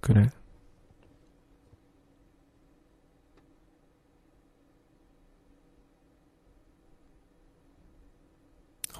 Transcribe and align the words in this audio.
그래? 0.00 0.30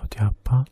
어디 0.03 0.19
아파? 0.21 0.65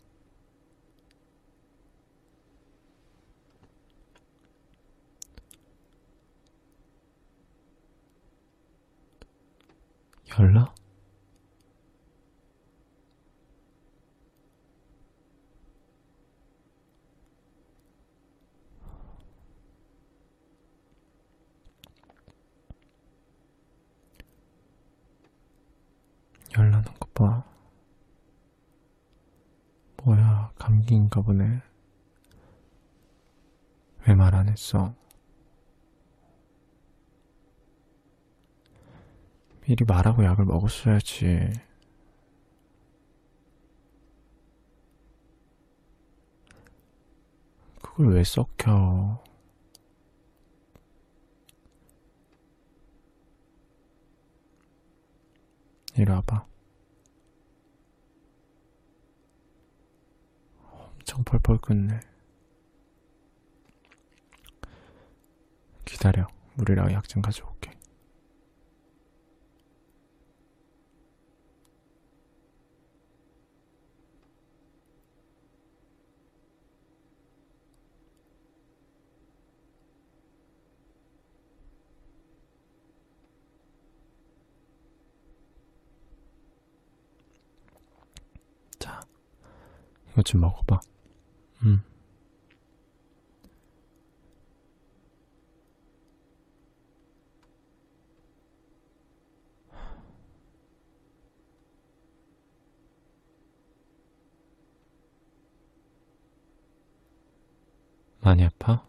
열나? 10.39 10.75
열나는 26.59 26.85
것 26.99 27.13
봐. 27.15 27.45
뭐야, 30.05 30.51
감기인가 30.67 31.21
보네. 31.23 31.63
왜 34.09 34.15
말 34.15 34.35
안 34.35 34.49
했어? 34.49 34.95
미리 39.63 39.85
말하고 39.85 40.25
약을 40.25 40.45
먹었어야지. 40.45 41.53
그걸 47.83 48.15
왜 48.15 48.25
썩혀? 48.25 49.23
이리 55.97 56.11
와봐. 56.11 56.47
엄청 61.17 61.25
펄펄 61.25 61.59
끓네. 61.59 62.01
기다려. 65.85 66.27
물이랑 66.57 66.93
약좀 66.93 67.23
가져올게. 67.23 67.71
자, 88.79 89.01
이거 90.13 90.23
좀 90.23 90.41
먹어봐. 90.43 90.81
음. 91.63 91.83
많이 108.27 108.43
아파? 108.43 108.85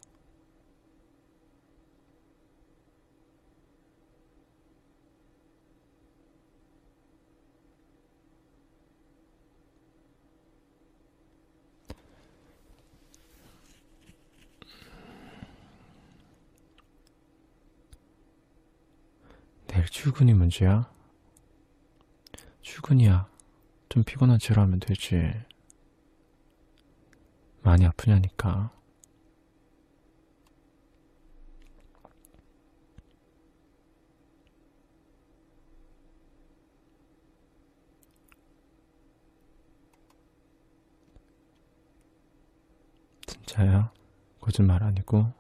내일 19.67 19.85
출근이 19.85 20.33
문제야? 20.33 20.89
출근이야. 22.63 23.29
좀 23.89 24.03
피곤한 24.03 24.39
채로 24.39 24.63
하면 24.63 24.79
되지. 24.79 25.31
많이 27.61 27.85
아프냐니까. 27.85 28.76
진짜야? 43.57 43.91
거짓말 44.39 44.83
아니고? 44.83 45.33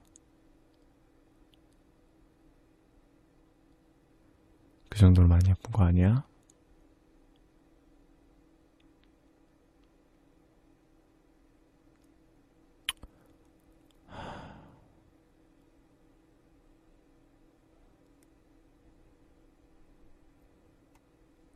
그 4.89 4.97
정도로 4.97 5.27
많이 5.27 5.51
아픈 5.51 5.71
거 5.71 5.83
아니야? 5.83 6.25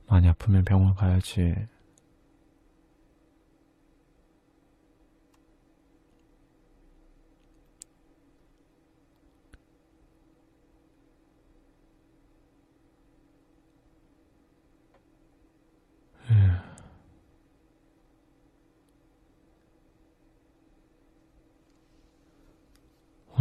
많이 0.07 0.27
아프면 0.27 0.63
병원 0.63 0.93
가야지. 0.93 1.55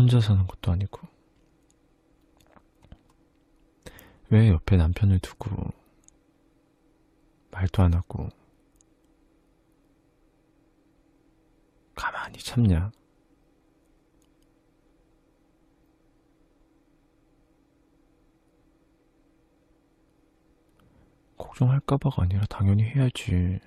혼자 0.00 0.18
사는 0.18 0.46
것도 0.46 0.72
아니고. 0.72 1.06
왜 4.30 4.48
옆에 4.48 4.78
남편을 4.78 5.18
두고 5.18 5.50
말도 7.50 7.82
안 7.82 7.92
하고 7.92 8.30
가만히 11.94 12.38
참냐? 12.38 12.90
걱정할까봐가 21.36 22.22
아니라 22.22 22.46
당연히 22.48 22.84
해야지. 22.84 23.60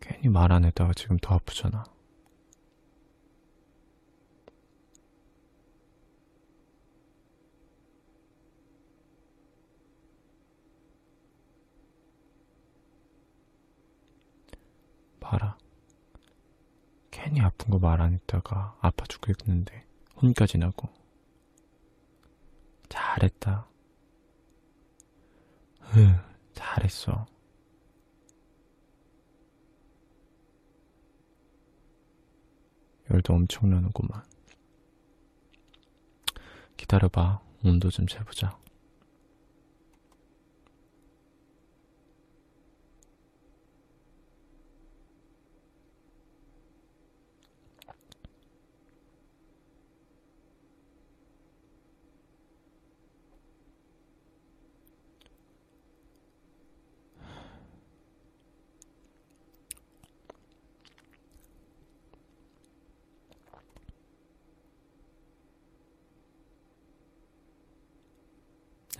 괜히 0.00 0.28
말 0.28 0.50
안 0.52 0.64
했다가 0.64 0.92
지금 0.94 1.16
더 1.18 1.34
아프잖아. 1.34 1.84
봐라. 15.20 15.56
괜히 17.10 17.40
아픈 17.40 17.70
거 17.70 17.78
말 17.78 18.00
안 18.00 18.14
했다가 18.14 18.76
아파 18.80 19.04
죽겠는데 19.06 19.84
혼까지 20.22 20.58
나고. 20.58 20.88
잘했다. 22.88 23.66
으, 25.96 26.18
잘했어. 26.54 27.26
열도 33.10 33.34
엄청 33.34 33.70
나는구만. 33.70 34.22
기다려봐. 36.76 37.40
온도 37.64 37.90
좀 37.90 38.06
재보자. 38.06 38.56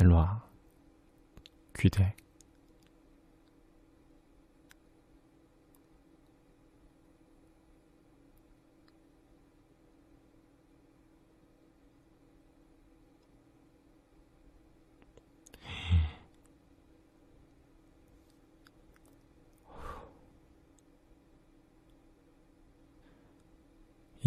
일로와. 0.01 0.43
귀대. 1.79 2.15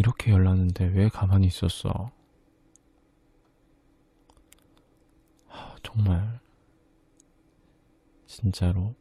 이렇게 0.02 0.32
열났는데 0.32 0.86
왜 0.86 1.08
가만히 1.08 1.46
있었어? 1.46 2.10
하, 5.46 5.76
정말 5.92 6.40
진짜로 8.26 8.94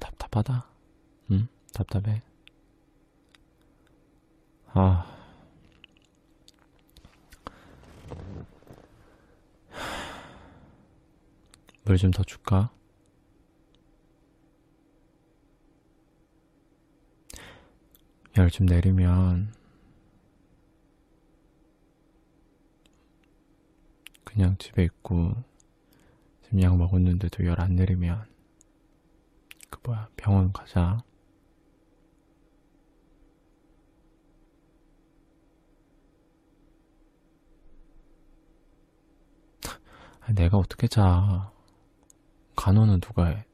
답답하다. 0.00 0.66
응? 1.32 1.48
답답해. 1.74 2.22
아. 4.68 5.14
물 11.84 11.96
좀 11.98 12.10
더 12.10 12.22
줄까? 12.22 12.70
열 18.36 18.48
좀 18.50 18.66
내리면 18.66 19.52
그냥 24.24 24.56
집에 24.58 24.84
있고 24.84 25.32
지금 26.48 26.62
약 26.62 26.76
먹었는데도 26.78 27.44
열 27.44 27.60
안 27.60 27.76
내리면 27.76 28.24
그 29.70 29.78
뭐야 29.84 30.08
병원 30.16 30.52
가자. 30.52 31.02
아니, 40.20 40.34
내가 40.34 40.58
어떻게 40.58 40.86
자? 40.88 41.50
간호는 42.56 43.00
누가 43.00 43.26
해? 43.26 43.44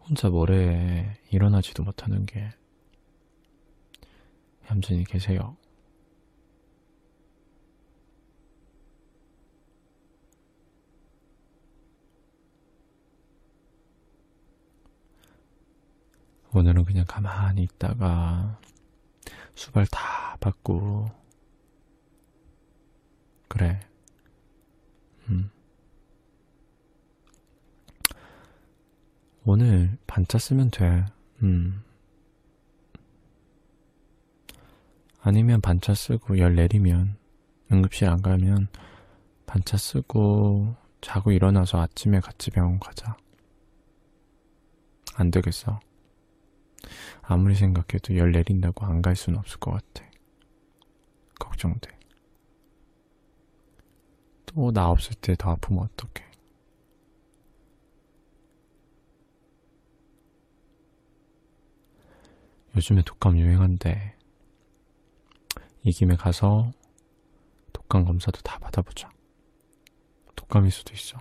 혼자 0.00 0.28
뭐래 0.30 1.18
일어나지도 1.30 1.82
못하는 1.84 2.24
게 2.26 2.50
얌전히 4.70 5.04
계세요. 5.04 5.56
오늘은 16.52 16.84
그냥 16.84 17.04
가만히 17.06 17.62
있다가 17.62 18.58
수발 19.54 19.86
다 19.86 20.36
받고 20.40 21.10
그래. 23.48 23.80
음. 25.28 25.50
오늘 29.44 29.98
반차 30.06 30.38
쓰면 30.38 30.70
돼. 30.70 31.04
음. 31.42 31.82
아니면 35.20 35.60
반차 35.60 35.94
쓰고 35.94 36.38
열 36.38 36.54
내리면 36.54 37.16
응급실 37.72 38.08
안 38.08 38.22
가면 38.22 38.68
반차 39.46 39.76
쓰고 39.76 40.76
자고 41.00 41.32
일어나서 41.32 41.80
아침에 41.80 42.20
같이 42.20 42.50
병원 42.50 42.78
가자. 42.78 43.16
안 45.16 45.30
되겠어. 45.30 45.80
아무리 47.30 47.54
생각해도 47.54 48.16
열 48.16 48.32
내린다고 48.32 48.86
안 48.86 49.02
갈 49.02 49.14
수는 49.14 49.38
없을 49.38 49.58
것 49.60 49.72
같아. 49.72 50.04
걱정돼. 51.38 51.90
또 54.46 54.72
나 54.72 54.88
없을 54.90 55.14
때 55.14 55.36
더 55.36 55.50
아프면 55.50 55.84
어떡해. 55.84 56.26
요즘에 62.76 63.02
독감 63.04 63.38
유행한데 63.38 64.16
이 65.82 65.92
김에 65.92 66.16
가서 66.16 66.70
독감 67.72 68.04
검사도 68.04 68.40
다 68.42 68.58
받아보자. 68.58 69.10
독감일 70.36 70.70
수도 70.70 70.92
있어. 70.94 71.18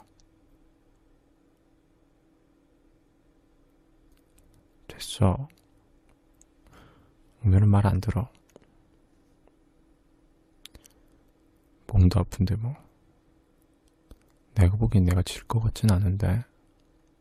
됐어. 4.87 5.47
오면은 7.47 7.69
말 7.69 7.85
안 7.87 8.01
들어. 8.01 8.29
몸도 11.87 12.19
아픈데 12.19 12.55
뭐. 12.57 12.75
내가 14.55 14.75
보기엔 14.75 15.05
내가 15.05 15.21
질 15.21 15.47
것 15.47 15.61
같진 15.61 15.89
않은데. 15.91 16.43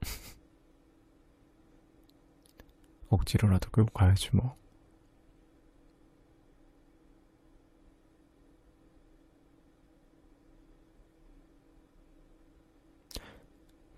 억지로라도 3.09 3.71
끌고 3.71 3.91
가야지 3.93 4.31
뭐. 4.35 4.57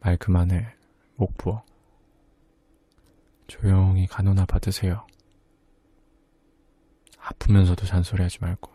말 0.01 0.17
그만해. 0.17 0.67
목 1.17 1.37
부어. 1.37 1.63
조용히 3.47 4.07
간호나 4.07 4.47
받으세요. 4.47 5.07
아프면서도 7.49 7.87
잔소리 7.87 8.23
하지 8.23 8.39
말고. 8.43 8.71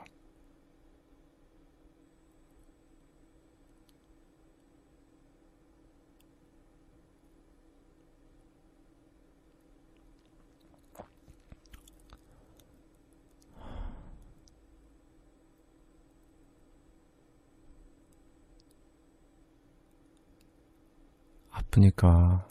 아프니까 21.51 22.47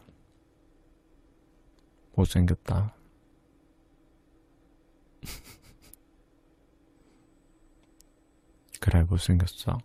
못생겼다. 2.14 2.94
그래, 8.82 9.04
못생겼어. 9.04 9.78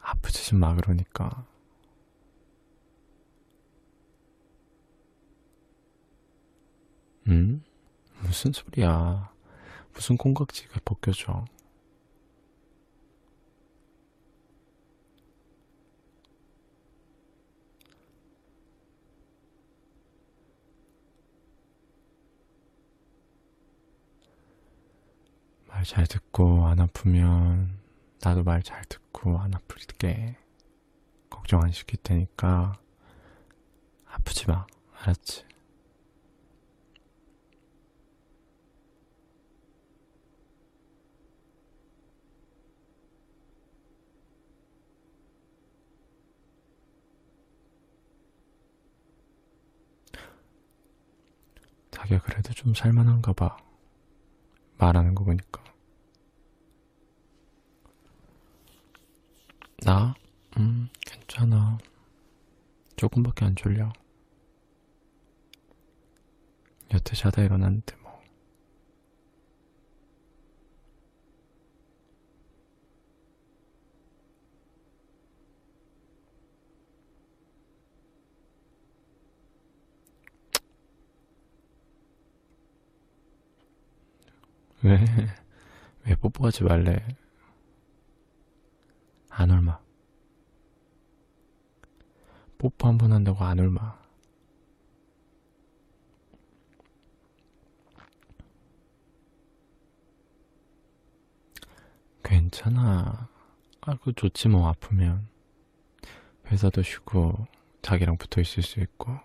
아프지 0.00 0.44
좀 0.46 0.58
마, 0.58 0.74
그러니까. 0.74 1.46
응? 7.28 7.62
무슨 8.20 8.50
소리야. 8.50 9.32
무슨 9.92 10.16
콩깍지가 10.16 10.80
벗겨져. 10.84 11.44
말 25.80 25.84
잘 25.84 26.06
듣고 26.06 26.66
안 26.66 26.78
아프면 26.78 27.78
나도 28.22 28.42
말 28.44 28.62
잘 28.62 28.84
듣고 28.84 29.38
안 29.38 29.54
아플게. 29.54 30.36
걱정 31.30 31.62
안 31.62 31.72
시킬 31.72 31.98
테니까 32.02 32.74
아프지 34.06 34.46
마. 34.46 34.66
알았지? 34.98 35.44
자기가 51.90 52.20
그래도 52.22 52.52
좀 52.52 52.74
살만한가 52.74 53.32
봐. 53.32 53.56
말하는 54.78 55.14
거 55.14 55.24
보니까 55.24 55.69
나? 59.90 60.14
음, 60.56 60.88
괜찮아. 61.04 61.76
조금밖에 62.94 63.44
안 63.44 63.56
졸려. 63.56 63.92
여태 66.94 67.16
자다 67.16 67.42
일어났는데 67.42 67.96
뭐. 67.96 68.22
왜, 84.84 85.04
왜 86.06 86.14
뽀뽀하지 86.14 86.62
말래? 86.62 87.04
안 89.40 89.50
얼마. 89.50 89.78
뽀뽀 92.58 92.88
한 92.88 92.98
번 92.98 93.12
한다고 93.12 93.42
안 93.42 93.58
얼마. 93.58 93.98
괜찮아. 102.22 103.28
아, 103.80 103.96
그 104.02 104.12
좋지 104.12 104.48
뭐 104.48 104.68
아프면. 104.68 105.26
회사도 106.46 106.82
쉬고 106.82 107.46
자기랑 107.82 108.16
붙어 108.18 108.40
있을 108.40 108.62
수 108.62 108.80
있고. 108.80 109.18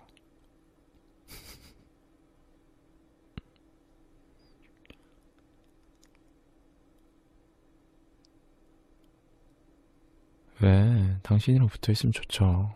왜? 10.65 11.15
당신이랑 11.21 11.67
붙어 11.67 11.91
있으면 11.91 12.11
좋죠. 12.11 12.73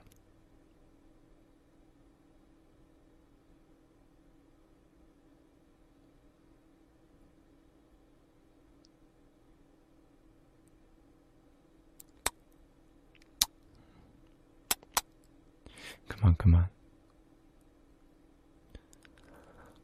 그만, 16.07 16.35
그만. 16.37 16.69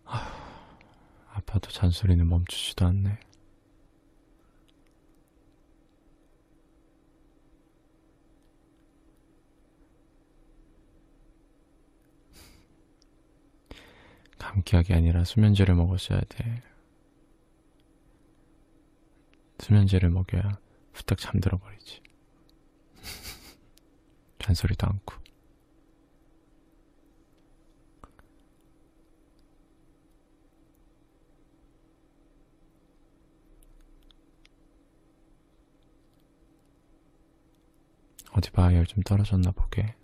아휴, 0.05 0.31
아파도 1.33 1.69
잔소리는 1.71 2.27
멈추지도 2.27 2.85
않네. 2.85 3.17
감기 14.37 14.63
약이 14.75 14.93
아니라 14.93 15.23
수면제를 15.23 15.73
먹었어야 15.75 16.19
돼. 16.27 16.61
수면제를 19.59 20.09
먹여야 20.09 20.59
후딱 20.93 21.17
잠들어 21.17 21.57
버리지. 21.57 22.01
잔소리도 24.39 24.85
않고. 24.87 25.15
어디 38.33 38.51
봐, 38.51 38.73
열 38.73 38.85
좀 38.85 39.01
떨어졌나 39.03 39.51
보게. 39.51 39.95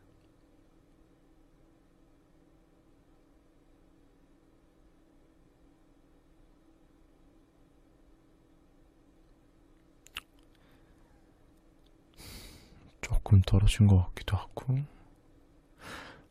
조금 13.32 13.42
떨어진 13.44 13.88
것 13.88 14.08
같기도 14.08 14.36
하고, 14.36 14.78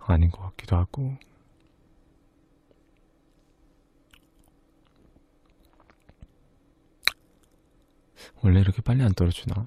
아닌 0.01 0.31
것 0.31 0.43
같기도 0.43 0.77
하고, 0.77 1.17
원래 8.43 8.61
이렇게 8.61 8.83
빨리 8.83 9.03
안 9.03 9.15
떨어지나? 9.15 9.67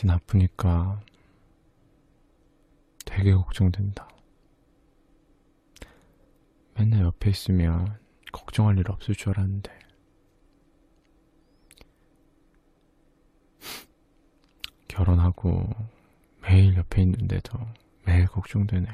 당신 0.00 0.10
아프니까 0.10 0.98
되게 3.04 3.34
걱정된다. 3.34 4.08
맨날 6.74 7.02
옆에 7.02 7.28
있으면 7.28 7.98
걱정할 8.32 8.78
일 8.78 8.90
없을 8.90 9.14
줄 9.14 9.30
알았는데. 9.30 9.78
결혼하고 14.88 15.68
매일 16.40 16.76
옆에 16.76 17.02
있는데도 17.02 17.58
매일 18.06 18.26
걱정되네. 18.26 18.88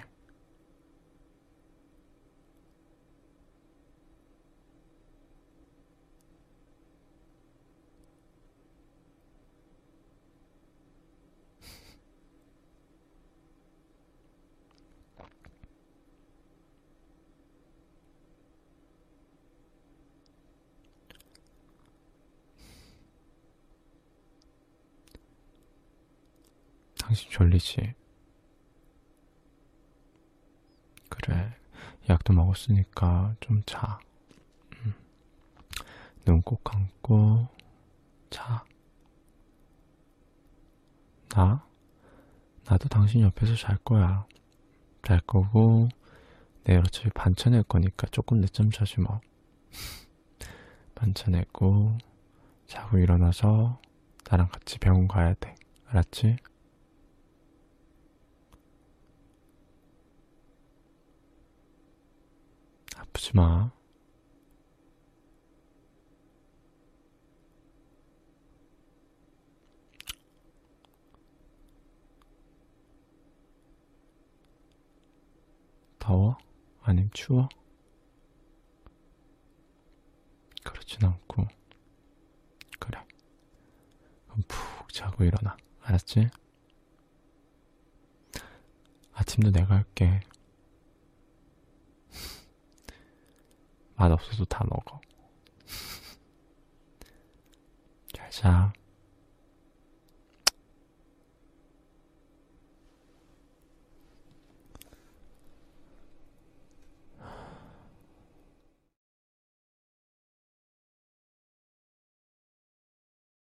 당신 27.07 27.31
졸리지? 27.31 27.95
그래, 31.09 31.55
약도 32.09 32.33
먹었으니까 32.33 33.37
좀 33.39 33.63
자. 33.65 34.01
음. 34.73 34.93
눈꼭 36.27 36.65
감고 36.65 37.47
자. 38.29 38.65
나? 41.29 41.65
나도 42.65 42.89
당신 42.89 43.21
옆에서 43.21 43.55
잘 43.55 43.77
거야. 43.79 44.27
잘 45.05 45.21
거고, 45.21 45.89
내일 46.65 46.81
어차피 46.81 47.09
반찬 47.11 47.55
할 47.55 47.63
거니까 47.63 48.09
조금 48.09 48.41
늦잠 48.41 48.73
자지 48.73 49.01
뭐. 49.01 49.21
반찬 50.97 51.37
했고, 51.37 51.97
자고 52.67 52.99
일어나서 52.99 53.81
나랑 54.29 54.49
같이 54.49 54.81
병원 54.81 55.07
가야 55.07 55.35
돼. 55.35 55.55
알았지? 55.87 56.39
아프지 63.16 63.35
마. 63.35 63.70
더워? 75.99 76.37
아님 76.82 77.08
추워? 77.12 77.49
그렇진 80.62 81.04
않고. 81.04 81.46
그래. 82.78 83.02
그럼 84.26 84.42
푹 84.46 84.92
자고 84.92 85.25
일어나. 85.25 85.56
알았지? 85.80 86.28
아침도 89.14 89.50
내가 89.50 89.76
할게. 89.76 90.20
맛없어도 93.97 94.45
다 94.45 94.65
먹어. 94.69 95.00
잘 98.15 98.31
자. 98.31 98.73